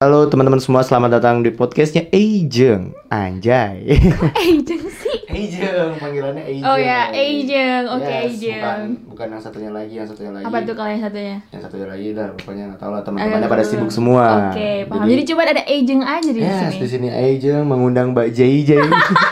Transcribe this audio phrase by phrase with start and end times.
[0.00, 3.84] Halo teman-teman semua, selamat datang di podcastnya Eijeng Anjay
[4.40, 5.28] Eijeng sih.
[5.28, 7.84] Eijeng, panggilannya Eijeng Oh ya, Eijeng.
[7.84, 8.56] Oke, Yes, Eijeng.
[8.56, 8.80] bukan,
[9.12, 11.36] bukan yang satunya lagi, yang satunya lagi Apa tuh kalau yang satunya?
[11.52, 15.04] Yang satunya lagi dah, pokoknya nggak tahu lah teman-temannya pada sibuk semua Oke, paham.
[15.04, 16.76] Jadi, cuma ada Eijeng aja di yes, sini.
[16.80, 18.70] di sini Eijeng mengundang Mbak JJ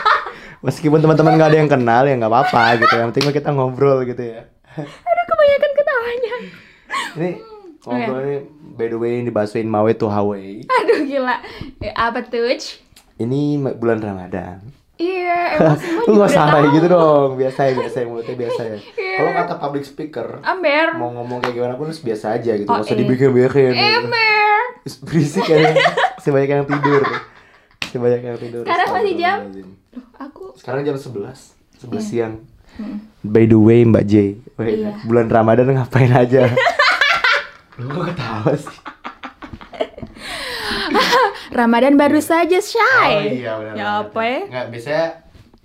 [0.69, 4.21] Meskipun teman-teman nggak ada yang kenal ya nggak apa-apa gitu Yang penting kita ngobrol gitu
[4.21, 4.45] ya
[4.77, 6.33] Aduh, kebanyakan ketawanya.
[7.17, 7.29] Ini
[7.81, 8.37] ngobrol ini
[8.75, 11.39] by the way dibahasuin Mawe to Hawaii Aduh, gila.
[11.79, 12.51] Eh, apa tuh?
[13.15, 13.39] Ini
[13.73, 14.59] bulan Ramadan
[14.95, 18.61] Iya, emang semua Lu juga gak salah gitu dong, biasa ya, biasa ya, mulutnya biasa
[18.61, 19.15] ya Iya.
[19.15, 20.87] Kalau kata public speaker, Amber.
[20.95, 23.01] mau ngomong kayak gimana pun harus biasa aja gitu, Oh, gak usah iya.
[23.03, 23.73] dibikin-bikin.
[23.75, 24.59] Amber.
[25.03, 25.75] Berisik kan,
[26.23, 27.03] sebanyak yang tidur
[27.81, 29.37] Sebanyak yang tidur Sekarang masih jam?
[30.19, 31.15] Aku Sekarang jam 11,
[31.79, 32.35] 11 siang
[32.69, 33.01] Hmm.
[33.19, 34.13] By the way Mbak J,
[34.55, 35.03] Iya.
[35.03, 36.47] bulan Ramadan ngapain aja?
[37.79, 38.77] Lu kok ketawa sih?
[41.55, 43.09] Ramadan baru saja, Shay.
[43.09, 43.73] Oh iya benar.
[43.73, 44.39] Ya apa ya?
[44.45, 45.05] Nggak, biasanya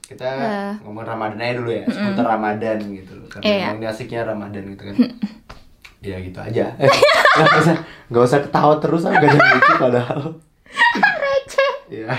[0.01, 0.73] kita Eh.
[0.81, 3.27] ngomong Ramadan aja dulu ya, seputar Ramadan gitu loh.
[3.27, 3.65] Karena Iya.
[3.67, 4.97] emang ini asiknya Ramadan gitu kan.
[5.99, 6.65] Iya gitu aja.
[7.35, 7.77] Nggak usah,
[8.09, 10.21] nggak usah ketawa terus, gak ada lucu padahal.
[11.85, 12.11] Iya.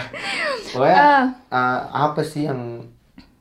[0.71, 1.23] Pokoknya Eh.
[1.51, 2.79] eh, apa sih yang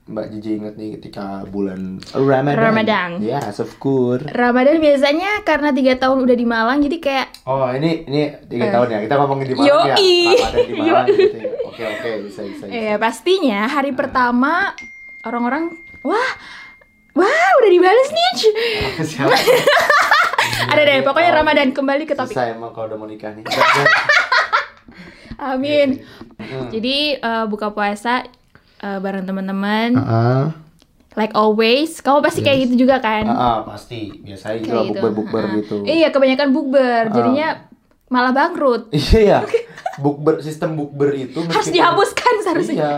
[0.04, 2.60] Mbak Jiji inget nih ketika bulan Ramadan?
[2.60, 3.10] Ramadan.
[3.24, 4.20] Yes, of course.
[4.28, 8.92] Ramadan biasanya karena tiga tahun udah di Malang, jadi kayak Oh ini ini tiga tahun
[8.92, 10.12] ya kita ngomongin di Malang ya Yoi.
[10.28, 11.16] Ramadan di Malang Yoi.
[11.16, 11.50] gitu ya.
[11.64, 12.64] Oke oke bisa bisa.
[12.68, 12.68] bisa.
[12.68, 14.76] Eh pastinya hari pertama
[15.24, 15.72] orang-orang
[16.04, 16.30] wah
[17.16, 18.28] wah udah dibales nih.
[18.36, 18.48] Ci."
[19.08, 19.32] Siapa?
[20.76, 22.36] Ada deh pokoknya Ramadan kembali ke topik.
[22.36, 23.48] Susah emang kalau udah mau nikah nih.
[25.56, 26.04] Amin.
[26.36, 26.68] Hmm.
[26.68, 28.20] Jadi eh, buka puasa
[28.78, 29.90] eh, bareng teman-teman.
[29.96, 30.46] Ah,
[31.14, 33.22] Like always, kamu pasti kayak gitu juga kan?
[33.24, 35.52] ah, pasti biasanya gitu Kayak lah bukber bukber Ah.
[35.54, 35.76] gitu.
[35.86, 37.02] Iya, kebanyakan bukber.
[37.08, 37.48] Jadinya
[38.08, 38.90] malah bangkrut.
[38.94, 39.38] Iya ya.
[39.94, 42.74] Bukber sistem bukber itu Harus dihapuskan seharusnya.
[42.74, 42.92] Iya.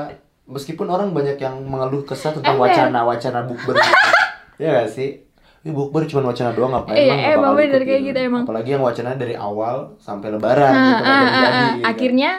[0.49, 3.77] Meskipun orang banyak yang mengeluh kesah tentang wacana-wacana bukber.
[3.77, 3.93] gitu.
[4.57, 5.21] Iya gak sih?
[5.61, 8.43] Ini bukber cuma wacana doang ngapain Iya, emang nggak emang bener kayak gitu emang.
[8.49, 11.21] Apalagi yang wacananya dari awal sampai lebaran gitu ah.
[11.21, 11.47] gitu.
[11.85, 12.31] Akhirnya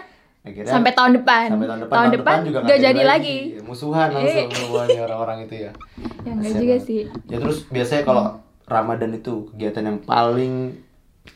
[0.47, 1.45] Akhirnya sampai tahun depan.
[1.49, 3.37] sampai tahun depan, tahun depan juga nggak jadi lagi.
[3.61, 5.71] musuhan langsung semuanya orang-orang itu ya
[6.25, 6.87] Ya enggak juga banget.
[6.87, 7.01] sih.
[7.25, 8.23] ya terus biasanya kalau
[8.65, 10.53] Ramadan itu kegiatan yang paling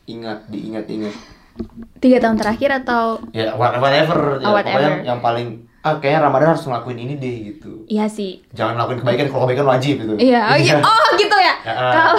[0.06, 1.16] ingat diingat-ingat
[1.98, 5.04] Tiga tahun terakhir atau ya what- whatever ya, Oh, pokoknya whatever.
[5.04, 5.48] yang paling
[5.82, 8.40] ah kayaknya Ramadan harus ngelakuin ini deh gitu Iya sih.
[8.52, 10.76] jangan ngelakuin kebaikan kalau kebaikan wajib gitu Iya, oh, iya.
[10.80, 11.56] oh gitu ya.
[11.60, 11.92] Ya, ah.
[11.92, 12.16] Kalau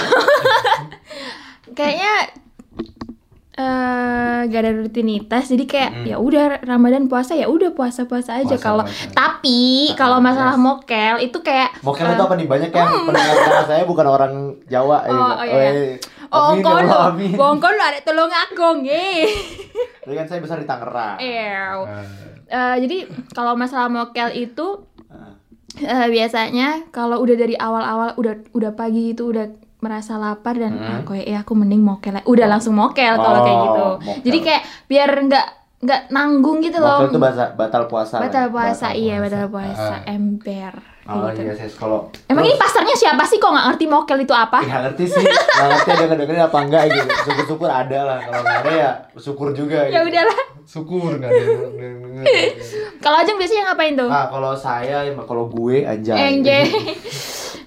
[1.72, 2.12] kayaknya
[3.52, 6.04] eh gak ada rutinitas, jadi kayak Mm.
[6.06, 8.56] ya udah Ramadan puasa ya udah puasa puasa aja.
[8.56, 10.62] Puasa, Kalau tapi kalau masalah yes.
[10.62, 13.36] mokel itu kayak Mokel eh, itu apa nih banyak yang pendengar
[13.68, 14.32] saya bukan orang
[14.66, 15.12] Jawa ya.
[15.12, 15.54] Oh, oh, iya.
[15.68, 15.92] eh,
[16.32, 17.36] Oh, ya kono, amin.
[17.36, 19.08] bongkon lu ada tolong aku nge.
[20.00, 21.16] Tapi kan saya besar di Tangerang.
[21.20, 21.60] Eh,
[22.48, 22.96] Eh, jadi
[23.32, 25.32] kalau masalah mokel itu eh.
[25.82, 29.44] eh, biasanya kalau udah dari awal-awal udah udah pagi itu udah
[29.82, 30.88] merasa lapar dan Hmm.
[30.88, 34.22] ah, kayak ya aku mending mokel aja." udah langsung mokel kalau kayak Oh, gitu mokel.
[34.22, 35.47] jadi kayak biar nggak
[35.82, 38.15] nggak nanggung gitu loh Mokel itu batal, batal puasa.
[38.15, 38.48] lah batal ya?
[38.48, 40.06] puasa iya batal puasa Ah.
[40.09, 41.43] ember kayak Oh gitu.
[41.43, 44.81] iya sih kalau emang ini pasarnya siapa sih kok nggak ngerti mokel itu apa Nggak
[44.87, 47.06] ngerti sih, nggak ngerti ada dengerin apa enggak gitu.
[47.26, 49.78] Syukur-syukur ada lah, kalau nggak ada ya syukur juga.
[49.82, 50.06] ya gitu.
[50.06, 52.25] udahlah Syukur nggak ada yang denger.
[53.03, 56.70] kalau Ajeng biasanya ngapain tuh Nah kalau saya, ya, kalau gue anjay.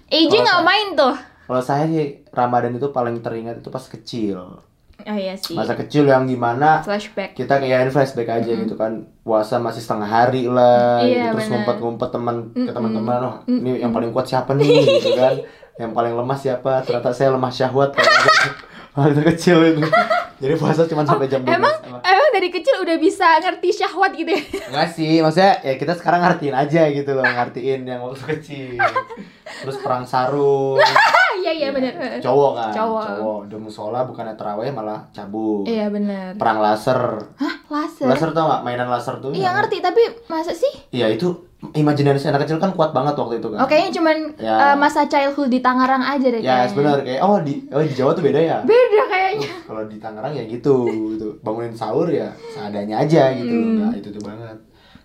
[0.08, 4.60] Iji Kalau nggak main tuh Kalau saya sih Ramadan itu paling teringat itu pas kecil.
[4.96, 5.54] oh iya sih.
[5.54, 7.36] Masa kecil yang gimana flashback.
[7.38, 9.06] kita kayak flashback aja gitu kan.
[9.22, 11.38] Puasa masih setengah hari lah Iya, gitu.
[11.38, 14.66] terus ngumpet-ngumpet teman ke teman-teman oh ini yang paling kuat siapa nih?
[14.98, 15.36] Gitu kan.
[15.76, 16.72] Yang paling lemah siapa?
[16.88, 17.92] Ternyata saya lemah syahwat.
[18.96, 19.84] Waktu kecil itu.
[20.40, 22.04] Jadi puasa cuma sampai jam 12 emang emang.
[22.32, 24.42] dari kecil udah bisa ngerti syahwat gitu ya?
[24.72, 28.76] Enggak sih, maksudnya ya kita sekarang ngertiin aja gitu loh, ngertiin yang waktu kecil.
[29.64, 30.80] Terus perang sarung.
[31.46, 33.04] Iya iya bener Cowok kan, Cowok.
[33.14, 33.38] cowok.
[33.46, 35.62] Udah musola bukannya terawih malah cabut.
[35.64, 36.98] iya bener Perang laser.
[37.36, 39.30] hah laser Laser tau gak mainan laser tuh?
[39.30, 41.30] iya ngerti tapi masa sih Iya itu
[41.68, 43.58] imajinasi anak kecil kan kuat banget waktu itu kan.
[43.58, 44.56] oh kayaknya cuman Ya.
[44.64, 46.68] eh, masa childhood di Tangerang aja deh Ya kayaknya.
[46.68, 48.58] sebenarnya kayak oh di oh di Jawa tuh beda ya.
[48.64, 50.76] beda kayaknya Kalau di Tangerang ya gitu
[51.12, 51.28] gitu.
[51.42, 53.50] Bangunin sahur ya seadanya aja gitu.
[53.52, 53.78] Hmm.
[53.82, 54.58] Nah, itu tuh banget.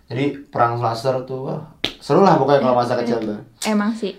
[0.06, 1.62] Jadi perang laser tuh wah,
[1.96, 3.38] seru lah pokoknya kalau masa kecil tuh.
[3.64, 4.10] emang sih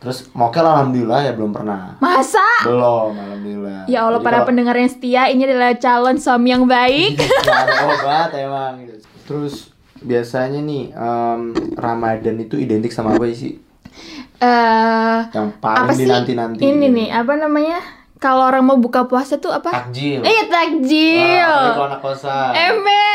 [0.00, 1.94] Terus mokel alhamdulillah ya belum pernah.
[1.98, 3.84] masa Belum alhamdulillah.
[3.84, 7.78] ya Allah Jadi para kalau- pendengar yang setia ini adalah calon suami yang baik ada
[7.86, 8.96] obat emang gitu.
[9.24, 9.54] Terus
[9.96, 11.40] biasanya nih em,
[11.74, 13.60] Ramadan itu identik sama apa sih?
[14.38, 16.60] eh Yang apa paling sih dinanti-nanti.
[16.62, 17.78] ini nih apa namanya
[18.16, 19.68] kalau orang mau buka puasa tuh apa?
[19.70, 20.20] Takjil.
[20.20, 21.44] Eh, takjil.
[21.44, 22.52] Wah, kalau anak kosan.
[22.52, 23.09] Ember.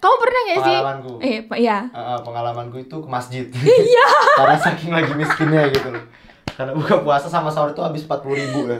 [0.00, 0.74] Kamu pernah gak sih?
[0.74, 1.12] Pengalamanku.
[1.20, 1.78] Eh, ya.
[1.86, 3.44] Eh, eh, pengalamanku itu ke masjid.
[3.54, 4.06] Iya.
[4.40, 6.04] Karena saking lagi miskinnya gitu loh.
[6.50, 8.76] Karena buka puasa sama sahur itu habis 40 ribu ya.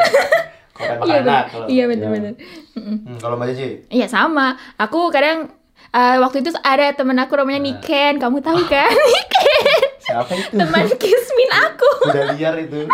[0.72, 1.44] Kalau Iya, enak.
[1.46, 1.84] kalau- Iya, Ya.
[1.86, 2.32] bener-bener.
[2.72, 2.96] Mm-mm.
[3.04, 3.68] Hmm, kalau Mbak Cici?
[3.90, 4.46] Iya, sama.
[4.74, 5.52] Aku kadang
[5.90, 7.42] eh, waktu itu ada temen aku Nah.
[7.42, 8.14] namanya Niken.
[8.16, 8.88] Kamu tahu kan?
[9.12, 9.88] Niken.
[10.00, 10.56] Siapa itu?
[10.56, 11.90] Teman Kismin aku.
[12.08, 12.88] Udah liar itu.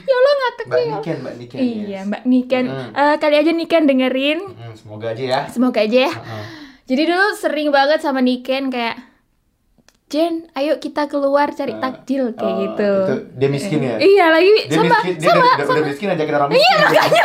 [0.00, 0.90] ya Allah ngakak Mbak ya.
[0.92, 1.58] Niken, Mbak Niken.
[1.60, 2.64] Iya, Mbak Niken.
[2.66, 2.90] Mm.
[2.92, 4.38] Eh, kali aja Niken dengerin.
[4.48, 5.40] Hmm, semoga aja ya.
[5.46, 6.12] Semoga aja ya.
[6.12, 6.44] Heeh.
[6.90, 8.98] Jadi dulu sering banget sama Niken kayak
[10.06, 12.92] Jen, ayo kita keluar cari takjil kayak Oh, gitu.
[13.06, 13.94] Itu dia miskin ya?
[13.96, 16.66] Iya lagi Dia sama miskin, dia sama udah, sama udah miskin ajakin orang miskin.
[16.66, 17.24] Iya, makanya.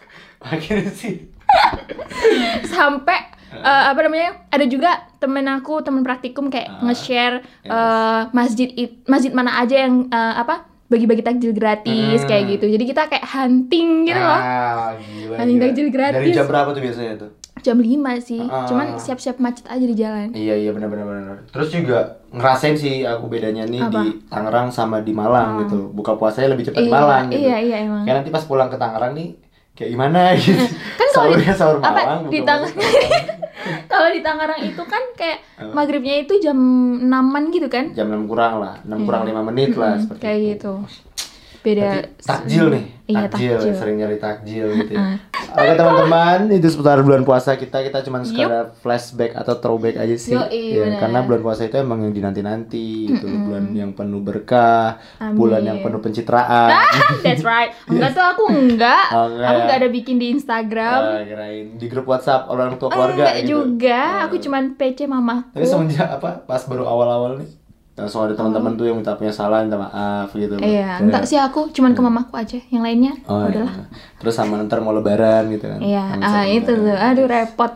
[0.48, 1.14] Akhirnya sih.
[2.72, 3.18] sampai
[3.52, 4.48] eh, apa namanya?
[4.48, 7.68] Ada juga temen aku temen praktikum kayak Ah, nge-share yes.
[7.68, 12.28] eh, masjid it- masjid mana aja yang eh, apa bagi-bagi takjil gratis Hmm.
[12.28, 12.64] kayak gitu.
[12.66, 14.40] Jadi kita kayak hunting gitu loh.
[14.40, 15.36] Ah, gila.
[15.36, 15.64] Paling gila.
[15.66, 16.16] takjil gratis.
[16.18, 17.30] Dari jam berapa tuh biasanya tuh?
[17.62, 17.86] Jam 5
[18.20, 18.42] sih.
[18.42, 18.66] Ah.
[18.66, 20.28] Cuman siap-siap macet aja di jalan.
[20.30, 21.46] Iya iya benar benar.
[21.48, 21.98] Terus juga
[22.28, 24.02] ngerasain sih aku bedanya nih Apa?
[24.02, 25.88] di Tangerang sama di Malang gitu.
[25.88, 27.38] Buka puasanya lebih cepat di Iya, Malang gitu.
[27.40, 28.02] iya, iya, emang.
[28.02, 29.28] Kayak nanti pas pulang ke Tangerang nih
[29.72, 30.58] kayak gimana gitu.
[30.92, 33.40] Kan kalau di- sahur apa, Malang, di Tang- puasa Tangerang.
[33.62, 35.70] Kalau di Tangerang itu kan kayak Apa?
[35.72, 36.58] maghribnya itu jam
[36.98, 37.84] 6-an gitu kan?
[37.92, 40.50] jam 6 kurang lah, 6 kurang 5 menit lah Mm-mm, seperti kayak itu.
[40.50, 40.74] gitu.
[41.62, 43.74] Beda Berarti takjil nih, Iya, takjil, takjil.
[43.76, 45.04] sering nyari takjil gitu ya.
[45.54, 50.32] Oke teman-teman, itu seputar bulan puasa kita, kita cuma sekadar flashback atau throwback aja sih.
[50.32, 53.26] Yoi, Ya, karena bulan puasa itu emang yang dinanti-nanti, gitu.
[53.28, 55.36] bulan yang penuh berkah, Amin.
[55.36, 56.70] bulan yang penuh pencitraan.
[57.20, 57.76] That's right.
[57.90, 59.04] Enggak tuh aku enggak.
[59.10, 61.00] Enggak Aku enggak ada bikin di Instagram.
[61.02, 63.48] Ah, kirain di grup WhatsApp orang tua keluarga enggak gitu.
[63.54, 64.00] juga.
[64.00, 64.24] Ah.
[64.26, 65.52] Aku cuman PC mamaku.
[65.52, 66.42] Tapi semenjak apa?
[66.42, 67.50] Pas baru awal-awal nih,
[67.92, 70.56] langsung ada teman-teman tuh yang minta punya salah, minta maaf gitu.
[70.56, 72.58] Iya, Kayak- enggak sih aku cuman ke mamaku aja.
[72.66, 73.68] Yang lainnya Oh, udahlah.
[73.70, 73.84] iya.
[74.16, 75.78] Terus sama ntar mau lebaran gitu kan.
[75.78, 76.88] Iya, ah itu tuh.
[76.90, 77.72] Aduh repot.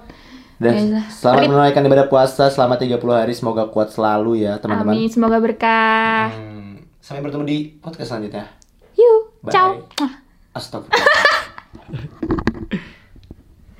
[0.56, 1.04] Dan Yalah.
[1.12, 1.48] selamat Rip.
[1.52, 4.96] menunaikan ibadah puasa selama 30 hari semoga kuat selalu ya teman-teman.
[4.96, 6.32] Amin, semoga berkah.
[6.32, 8.48] Hmm, sampai bertemu di podcast selanjutnya.
[8.96, 9.84] Yuk, ciao.
[10.50, 12.32] Astagfirullah.